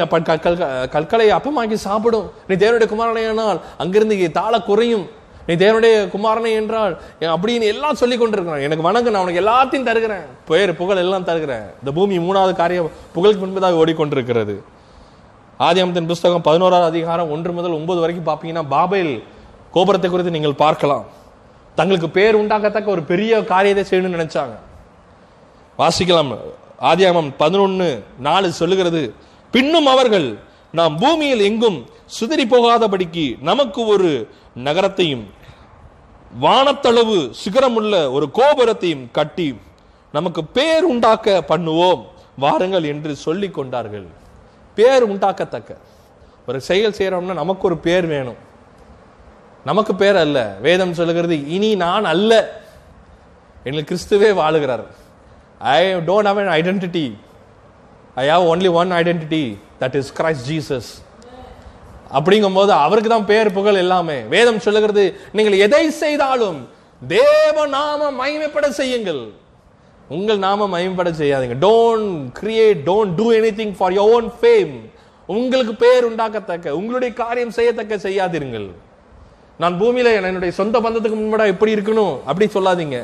[0.95, 2.27] கற்களை அப்பமாக்கி சாப்பிடும்.
[2.49, 4.31] நீ தேவனுடைய குமாரனை என்றால் அங்கிருந்து இங்கே
[4.71, 5.07] குறையும்
[5.53, 6.93] நீ தேவனுடைய குமாரனை என்றால்
[7.33, 10.27] அப்படின்னு எல்லாம் சொல்லி கொண்டிருக்கிறான் எனக்கு வணங்க நான் உனக்கு எல்லாத்தையும் தருகிறேன்.
[10.51, 11.67] பெயர் புகழ் எல்லாம் தருகிறேன்.
[11.81, 14.55] இந்த பூமி மூணாவது காரியம் புகழுக்கு முன்பதாக ஓடிக்கொண்டிருக்கிறது.
[15.67, 19.13] ஆதியாமத்தின் புஸ்தகம் பதினோராவது அதிகாரம் ஒன்று முதல் ஒன்பது வரைக்கும் பார்ப்பீங்கன்னா பாபேல்
[19.75, 21.05] கோபுரத்தை குறித்து நீங்கள் பார்க்கலாம்.
[21.81, 24.57] தங்களுக்கு பேர் உண்டாக்கத்தக்க ஒரு பெரிய காரியத்தை செய்யணும்னு நினைச்சாங்க.
[25.83, 26.33] வாசிக்கலாம்.
[26.91, 27.91] ஆதியாமம் பதினொன்று
[28.29, 29.03] நாலு சொல்லுகிறது
[29.55, 30.29] பின்னும் அவர்கள்
[30.79, 31.79] நாம் பூமியில் எங்கும்
[32.19, 34.11] சுதறி போகாதபடிக்கு நமக்கு ஒரு
[34.67, 35.25] நகரத்தையும்
[36.41, 39.59] வானத்தளவு சிகரமுள்ள ஒரு கோபுரத்தையும் கட்டி
[40.13, 42.05] நமக்கு பேர் உண்டாக்க பண்ணுவோம்
[42.39, 44.07] வாருங்கள் என்று சொல்லி கொண்டார்கள்.
[44.75, 45.77] பேர் உண்டாக்கத்தக்க.
[46.47, 48.37] ஒரு செயல் செய்கிறோம்னா நமக்கு ஒரு பேர் வேணும்.
[49.65, 50.57] நமக்கு பேர் அல்ல.
[50.61, 52.61] வேதம் சொல்லுகிறது இனி நான் அல்ல.
[53.65, 54.87] எங்களுக்கு கிறிஸ்துவே வாழுகிறார்.
[55.59, 57.17] I don't have an identity
[58.15, 61.03] I have only one identity that is Christ Jesus
[62.19, 64.19] அப்படிங்கும்போது அவருக்கு தான் பேர் புகழ் எல்லாமே.
[64.35, 65.05] வேதம் சொல்லுகிறது
[65.37, 66.61] நீங்கள் எதை செய்தாலும்
[67.03, 69.23] தேவ நாம மகிமைப்பட செய்யுங்கள்.
[70.17, 71.57] உங்கள் நாம மகிமைப்பட செய்யாதீங்க.
[71.67, 74.75] Don't create don't do anything for your own fame
[75.27, 78.69] உங்களுக்கு பேர் உண்டாக்கத்தக்க உங்களுடைய காரியம் செய்யத்தக்க செய்யாதீர்கள்.
[79.63, 82.15] நான் பூமியில என்னுடைய சொந்த பந்தத்துக்கு முன்படா எப்படி இருக்கணும்?
[82.31, 82.99] அப்படி சொல்லாதீங்க.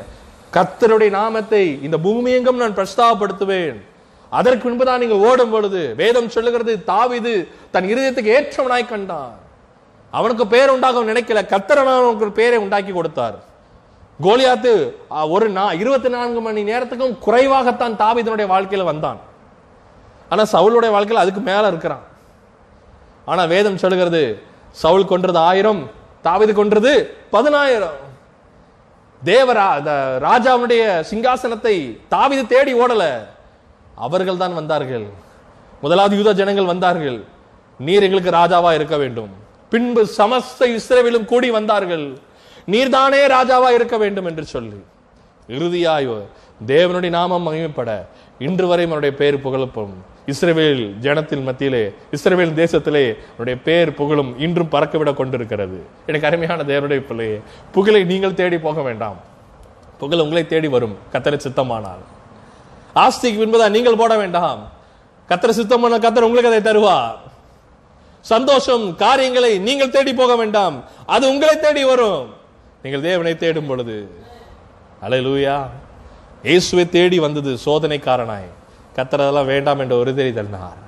[0.55, 3.77] கர்த்தருடைய நாமத்தை இந்த பூமி எங்கும் நான் பிரஸ்தாபப்படுத்துவேன்.
[4.29, 9.33] அதற்கு முன்புதான் நீங்கள் ஓடும் பொழுது வேதம் சொல்லுகிறது தாவிது தன் இருதயத்துக்கு ஏற்றவனாய் கண்டான்.
[10.11, 11.45] அவனுக்கு பேர் உண்டாகும் நினைக்கல.
[11.45, 13.35] கர்த்தர் அவனுக்கு ஒரு பேரை உண்டாக்கி கொடுத்தார்.
[14.21, 14.91] கோலியாத்து
[15.29, 19.19] ஒரு நா- இருபத்தி நான்கு மணி நேரத்துக்கும் குறைவாகத்தான் தாவிதனுடைய வாழ்க்கையில வந்தான்.
[20.29, 22.03] ஆனா சவுளுடைய வாழ்க்கையில் அதுக்கு மேல இருக்கிறான்.
[23.25, 25.91] ஆனா வேதம் சொல்லுகிறது சவுல் கொன்றது ஆயிரம்
[26.23, 28.07] தாவிது கொன்றது பதினாயிரம்.
[29.25, 29.81] தேவரா
[30.23, 33.25] ராஜாவுடைய சிங்காசனத்தை தாவிது தேடி ஓடல.
[34.05, 35.05] அவர்கள் தான் வந்தார்கள்.
[35.83, 37.19] முதலாவது யூத ஜனங்கள் வந்தார்கள்.
[37.87, 39.31] நீர் எங்களுக்கு ராஜாவா இருக்க வேண்டும்.
[39.71, 42.05] பின்பு சமஸ்த இஸ்ரேவிலும் கூடி வந்தார்கள்.
[42.73, 44.79] நீர்தானே ராஜாவா இருக்க வேண்டும் என்று சொல்லி.
[45.57, 46.09] இறுதியாய்
[46.71, 47.91] தேவனுடைய நாமம் மகிமைப்பட.
[48.47, 49.95] இன்று வரை என்னுடைய பேர் புகழப்படும்
[50.31, 51.81] இஸ்ரேவேல் ஜனத்தின் மத்தியிலே
[52.15, 54.31] இஸ்ரேவேல் தேசத்திலே அவருடைய பேர் புகழும்.
[54.45, 55.77] இன்றும் பறக்கவிட கொண்டிருக்கிறது.
[56.09, 57.37] எனக்கு அருமையான தேவனுடைய பிள்ளையே
[57.75, 59.17] புகழை நீங்கள் தேடி போக வேண்டாம்.
[60.01, 60.95] புகழ் உங்களை தேடி வரும்.
[61.13, 62.03] கத்தரை சித்தமானால்.
[62.95, 64.61] ஆஸ்திக்கு பின்பதா நீங்கள் போட வேண்டாம்.
[65.29, 67.17] கத்தரை பண்ண கத்தர் உங்களுக்கு அதை தருவார்.
[68.21, 70.75] சந்தோஷம் காரியங்களை நீங்கள் தேடி போக வேண்டாம்.
[71.05, 72.25] அது உங்களை தேடி வரும்.
[72.83, 73.97] நீங்கள் தேவனை தேடும் பொழுது.
[75.05, 75.57] அலையலூயா.
[76.43, 78.49] இயேசுவை தேடி வந்தது சோதனைக்காரனாய்.
[78.95, 80.79] கத்தர் அதெல்லாம் வேண்டாம் என்ற ஒரு தெரி தந்தார்.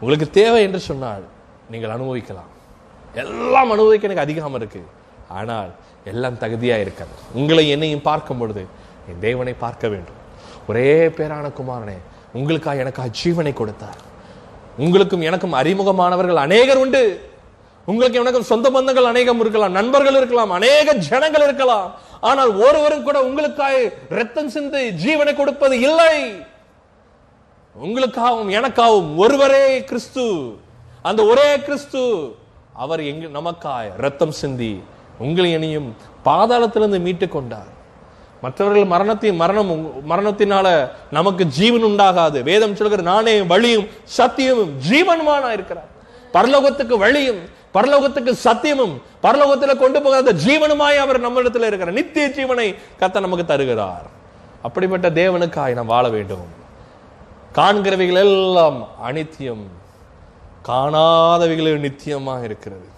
[0.00, 1.24] உங்களுக்கு தேவை என்று சொன்னால்
[1.70, 2.50] நீங்கள் அனுபவிக்கலாம்.
[3.14, 4.82] எல்லாம் அனுபவிக்க எனக்கு அதிகமாக இருக்கு.
[5.38, 5.70] ஆனால்
[6.04, 7.16] எல்லாம் தகுதியாக இருக்கிறது.
[7.32, 8.66] உங்களை என்னையும் பார்க்கும் பொழுது
[9.10, 10.19] என் தேவனை பார்க்க வேண்டும்.
[10.70, 11.98] ஒரே பேரான குமாரனே
[12.38, 13.98] உங்களுக்காக எனக்காக ஜீவனை கொடுத்தார்.
[14.84, 17.02] உங்களுக்கும் எனக்கும் அறிமுகமானவர்கள் அநேகர் உண்டு.
[17.90, 21.88] உங்களுக்கு எனக்கும் சொந்த பந்தங்கள் அநேகம் இருக்கலாம் நண்பர்கள் இருக்கலாம் அநேக ஜனங்கள் இருக்கலாம்.
[22.28, 23.76] ஆனால் ஒருவரும் கூட உங்களுக்காக
[24.18, 26.14] ரத்தம் சிந்தி ஜீவனை கொடுப்பது இல்லை.
[27.74, 30.26] உங்களுக்காகவும் எனக்காகவும் ஒருவரே கிறிஸ்து.
[31.08, 32.02] அந்த ஒரே கிறிஸ்து
[32.84, 34.72] அவர் எங்க நமக்காய் ரத்தம் சிந்தி
[35.24, 35.90] உங்களை இனியும்
[36.28, 37.70] பாதாளத்திலிருந்து மீட்டு கொண்டார்.
[38.42, 42.42] மற்றவர்கள் மரணத்தையும் மரணம் மரணத்தினால நமக்கு ஜீவன் உண்டாகாது.
[42.42, 45.88] வேதம் சொல்கிற நானே வழியும் சத்தியமும் ஜீவனுமானா இருக்கிறார்.
[46.32, 47.38] பரலோகத்துக்கு வழியும்
[47.74, 51.92] பரலோகத்துக்கு சத்தியமும் பரலோகத்துல கொண்டு போகாத ஜீவனுமாய் அவர் நம்மிடத்துல இருக்கிறார்.
[51.92, 54.06] நித்திய ஜீவனை கத்த நமக்கு தருகிறார்.
[54.62, 56.58] அப்படிப்பட்ட தேவனுக்காய் நாம் வாழ வேண்டும்.
[57.54, 59.66] காண்கிறவைகள் எல்லாம் அனித்தியம்
[60.68, 62.88] காணாதவைகள் நித்தியமாக இருக்கிறது.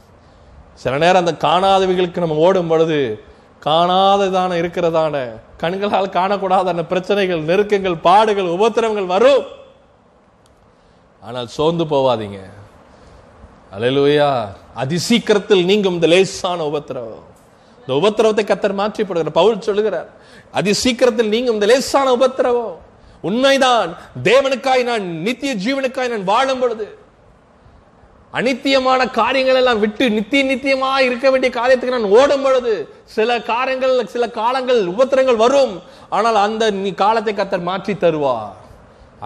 [0.74, 3.24] சில நேரம் அந்த காணாதவைகளுக்கு நம்ம ஓடும் பொழுது
[3.64, 5.40] காணாததான இருக்கிறதான.
[5.56, 9.44] கண்களால் காணக்கூடாதான பிரச்சனைகள் நெருக்கங்கள் பாடுகள் உபத்திரவங்கள் வரும்.
[11.20, 12.38] ஆனால் சோர்ந்து போவாதீங்க.
[13.78, 14.46] அல்லேலூயா.
[14.74, 17.22] அதிசீக்கிரத்தில் நீங்கும் இந்த லேசான உபத்திரவம்.
[17.86, 19.30] இந்த உபத்திரவத்தை கத்தர் மாற்றிப்படுகிறார்.
[19.30, 20.08] பவுல் சொல்லுகிறார்
[20.54, 22.78] அதிசீக்கிரத்தில் நீங்கும் இந்த லேசான உபத்திரவம்.
[23.20, 23.96] உண்மைதான்.
[24.24, 26.98] தேவனுக்காய் நான் நித்திய ஜீவனுக்காய் நான் வாழும் பொழுது
[28.38, 32.72] அனித்தியமான காரியங்கள் எல்லாம் விட்டு நித்திய நித்தியமா இருக்க வேண்டிய காரியத்துக்கு நான் ஓடும் பொழுது
[33.16, 35.74] சில காரியங்கள் சில காலங்கள் உபத்திரங்கள் வரும்.
[36.16, 38.54] ஆனால் அந்த நீ காலத்தை கத்தர் மாற்றி தருவார்.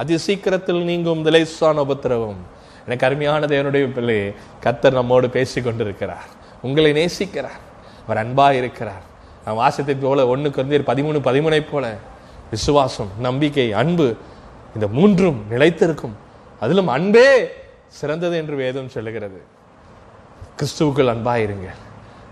[0.00, 2.40] அதி சீக்கிரத்தில் நீங்கும் லேசான உபத்திரவம்.
[2.86, 4.18] எனக்கு அருமையான தேவனுடைய பிள்ளை
[4.64, 6.30] கத்தர் நம்மோடு பேசி கொண்டிருக்கிறார்
[6.66, 7.60] உங்களை நேசிக்கிறார்.
[8.06, 9.04] அவர் அன்பா இருக்கிறார்.
[9.44, 11.86] நான் வாசத்தை போல ஒண்ணு வந்து பதிமூணு பதிமூனை போல
[12.50, 14.08] விசுவாசம் நம்பிக்கை அன்பு
[14.74, 16.16] இந்த மூன்றும் நிலைத்திருக்கும்.
[16.62, 17.28] அதிலும் அன்பே
[17.88, 19.42] சிறந்தது என்று வேதம் சொல்லுகிறது.
[20.58, 21.68] கிறிஸ்துவுக்குள் அன்பாயிருங்க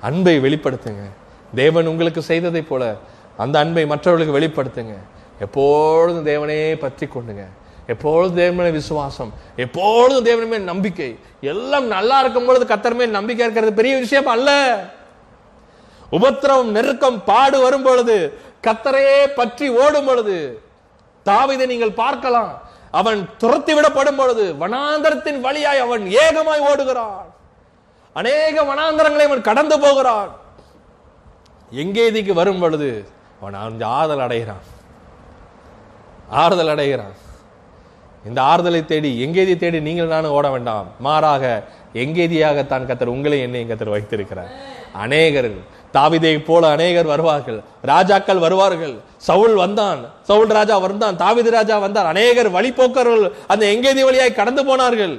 [0.00, 1.04] அன்பை வெளிப்படுத்துங்க.
[1.54, 2.94] தேவன் உங்களுக்கு செய்ததைப் போல
[3.36, 4.96] அந்த அன்பை மற்றவர்களுக்கு வெளிப்படுத்துங்க.
[5.40, 7.44] எப்பொழுதும் தேவனே பற்றி கொண்டுங்க
[7.86, 9.32] எப்பொழுதும் தேவன் விசுவாசம்.
[9.56, 11.18] எப்பொழுதும் தேவன் மேல் நம்பிக்கை.
[11.40, 14.50] எல்லாம் நல்லா இருக்கும் பொழுது கத்தர் மேல் நம்பிக்கை இருக்கிறது பெரிய விஷயம் அல்ல.
[16.12, 20.62] உபத்திரம் நெருக்கம் பாடு வரும் பொழுது கத்தரையே பற்றி ஓடும் பொழுது
[21.26, 22.62] தாவிதை நீங்கள் பார்க்கலாம்.
[23.00, 27.28] அவன் துரத்தி விடப்படும் பொழுது வனாந்தரத்தின் வழியாய் அவன் ஏகமாய் ஓடுகிறான்.
[28.12, 30.30] அநேக வனாந்தரங்களை அவன் கடந்து போகிறான்.
[31.82, 32.88] எங்கேதிக்கு வரும் பொழுது
[33.40, 34.64] அவன் அவன் ஆறுதல் அடைகிறான்.
[36.42, 37.16] ஆறுதல் அடைகிறான்.
[38.28, 40.86] இந்த ஆறுதலை தேடி எங்கேதி தேடி நீங்கள் நானும் ஓட வேண்டாம்.
[40.98, 41.44] மாறாக
[41.94, 44.52] எங்கேதியாகத்தான் கத்தர் உங்களை என்னையும் கத்தர் வைத்திருக்கிறார்.
[44.92, 45.50] அநேகர்
[45.94, 47.62] தாவிதை போல அநேகர் வருவார்கள்.
[47.82, 48.94] ராஜாக்கள் வருவார்கள்.
[49.16, 50.00] சவுல் வந்தான்.
[50.22, 51.16] சவுல் ராஜா வந்தான்.
[51.16, 52.06] தாவிது ராஜா வந்தார்.
[52.06, 55.14] அநேகர் வழிபோக்கர்கள் அந்த எங்கேதி வழியாய் கடந்து போனார்கள்.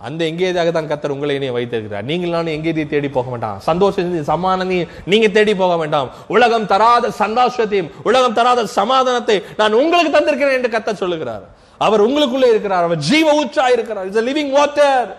[0.00, 2.04] அந்த எங்கேதியாக தான் கத்தர் உங்களை என்னையும் வைத்திருக்கிறார்.
[2.04, 3.60] நீங்கள் நானும் தேடி போக வேண்டாம்.
[3.60, 6.10] சந்தோஷம் சமாதானத்தையும் நீங்க தேடி போக வேண்டாம்.
[6.26, 11.44] உலகம் தராத சந்தோஷத்தையும் உலகம் தராத சமாதானத்தை நான் உங்களுக்கு தந்திருக்கிறேன் என்று கத்தர் சொல்லுகிறார்.
[11.78, 12.82] அவர் உங்களுக்குள்ளே இருக்கிறார்.
[12.82, 14.08] அவர் ஜீவ உச்சா இருக்கிறார்.
[14.08, 15.16] இஸ் லிவிங் வாட்டர்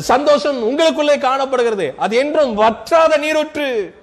[0.00, 1.94] சந்தோஷம் உங்களுக்குள்ளே காணப்படுகிறது.
[1.96, 3.94] அது என்றும் வற்றாத நீரூற்று.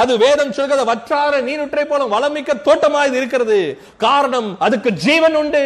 [0.00, 3.58] அது வேதம் சொல்கிறது வற்றார நீருற்றை போல வளமிக்க தோட்டமாக இது இருக்கிறது.
[4.04, 5.64] காரணம் அதுக்கு ஜீவன் உண்டு.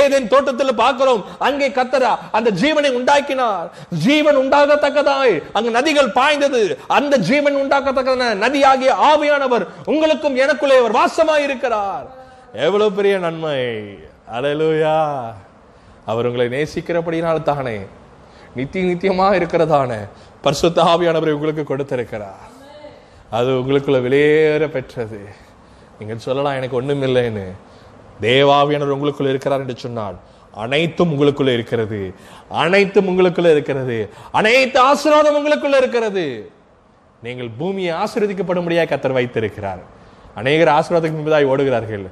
[0.00, 3.66] ஏதேன் தோட்டத்தில் பார்க்கிறோம் அங்கே கத்தரா அந்த ஜீவனை உண்டாக்கினார்.
[4.04, 6.62] ஜீவன் உண்டாகத்தக்கதாய் அங்கு நதிகள் பாய்ந்தது.
[6.98, 12.06] அந்த ஜீவன் உண்டாக்கத்தக்க நதியாகிய ஆவியானவர் உங்களுக்கும் எனக்குள்ளே அவர் வாசமாய் இருக்கிறார்.
[12.66, 13.60] எவ்வளவு பெரிய நன்மை.
[14.38, 14.98] அலலூயா
[16.10, 17.78] அவர் உங்களை நேசிக்கிறபடினால் தானே.
[18.58, 19.92] நித்திய நித்தியமா இருக்கிறதான
[20.44, 22.50] பரிசுத்த ஆவியானவரை உங்களுக்கு கொடுத்திருக்கிறார்.
[23.30, 25.20] அது உங்களுக்குள்ள வெளியேற பெற்றது.
[25.98, 27.44] நீங்கள் சொல்லலாம் எனக்கு ஒன்றும் இல்லைன்னு
[28.20, 30.16] தேவாவியானவர் உங்களுக்குள்ள இருக்கிறார் என்று சொன்னால்
[30.52, 32.14] அனைத்தும் உங்களுக்குள்ள இருக்கிறது.
[32.48, 34.08] அனைத்தும் உங்களுக்குள்ள இருக்கிறது.
[34.32, 36.50] அனைத்து ஆசீர்வாதம் உங்களுக்குள்ள இருக்கிறது.
[37.22, 39.78] நீங்கள் பூமியை ஆசீர்வதிக்கப்படும்படியாக கத்தர் வைத்திருக்கிறார்.
[40.34, 42.06] அநேகர் ஆசீர்வாதத்துக்கு முன்பதாய் ஓடுகிறார்கள்.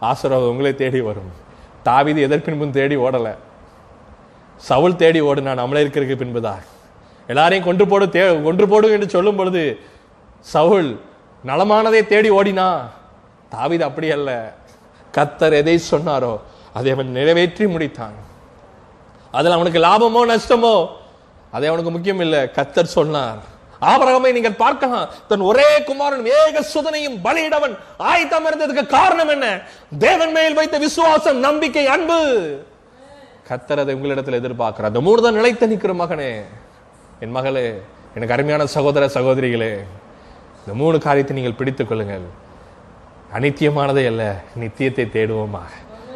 [0.00, 1.32] ஆசீர்வாதம் உங்களை தேடி வரும்.
[1.84, 3.36] தாவிது எதற்பின்பும் தேடி ஓடல.
[4.56, 5.62] சவுல் தேடி ஓடு ஓடுனான்.
[5.64, 6.62] அமலேற்கருக்கு பின்புதான்.
[7.26, 9.78] எல்லாரையும் கொன்று போடு தே கொன்று போடு என்று சொல்லும் பொழுது
[10.52, 10.90] சவுல்
[11.48, 12.68] நலமானதை தேடி ஓடினா?
[13.54, 14.30] தாவிது அப்படி அல்ல.
[15.16, 16.34] கத்தர் எதை சொன்னாரோ
[16.72, 18.16] அதை அவன் நிறைவேற்றி முடித்தான்.
[19.30, 20.76] அதில் அவனுக்கு லாபமோ நஷ்டமோ?
[21.50, 22.40] அதை அவனுக்கு முக்கியம் இல்லை.
[22.58, 23.40] கத்தர் சொன்னார்
[23.92, 25.08] ஆபரகமை நீங்கள் பார்க்கலாம்.
[25.28, 27.74] தன் ஒரே குமாரன் ஏக சுதனையும் பலியிடவன்.
[27.98, 29.46] ஆயத்தம் இருந்ததுக்கு காரணம் என்ன?
[29.98, 32.20] தேவன் மேல் வைத்த விசுவாசம் நம்பிக்கை அன்பு.
[33.48, 34.90] கத்தர் அதை உங்களிடத்தில் எதிர்பார்க்கிறார்.
[34.92, 36.30] அந்த மூணு தான் நிலைத்து நிற்கிற மகனே.
[37.20, 37.66] என் மகளே
[38.14, 39.74] எனக்கு அருமையான சகோதர சகோதரிகளே
[40.66, 42.22] இந்த மூணு காரியத்தை நீங்கள் பிடித்துக் கொள்ளுங்கள்.
[43.34, 45.72] அனித்தியமானதே அல்ல நித்தியத்தை தேடுவோமாக.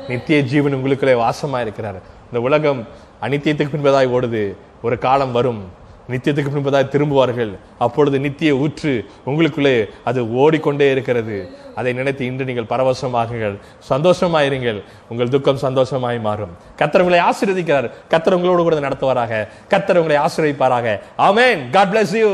[0.08, 1.98] நித்திய ஜீவன் உங்களுக்குள்ளே வாசமாக இருக்கிறார்.
[2.26, 2.86] இந்த உலகம்
[3.22, 5.64] அனித்தியத்துக்கு பின்பதாய் ஓடுது ஒரு காலம் வரும்.
[6.08, 7.56] நித்தியத்துக்கு பின்பதாய் திரும்புவார்கள்.
[7.78, 11.50] அப்பொழுது நித்திய ஊற்று உங்களுக்குள்ளே அது ஓடிக்கொண்டே இருக்கிறது.
[11.74, 13.56] அதை நினைத்து இன்று நீங்கள் பரவசமாகுங்கள்.
[13.90, 14.82] சந்தோஷமாயிருங்கள்.
[15.08, 16.56] உங்கள் துக்கம் சந்தோஷமாய் மாறும்.
[16.78, 17.90] கத்தர் உங்களை ஆசீர்வதிக்கிறார்.
[18.10, 19.48] கத்தர் உங்களோடு கூட நடத்துவாராக.
[19.70, 21.00] கத்தர் உங்களை ஆசீர்வதிப்பாராக.
[21.18, 21.70] ஆமேன்.
[21.70, 22.30] God bless you